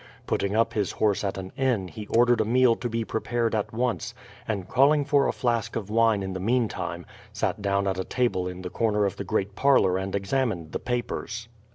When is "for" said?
5.05-5.27